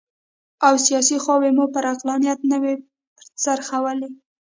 [0.65, 2.75] او سیاسي خواوې مو پر عقلانیت نه وي
[3.43, 4.09] څرخولي.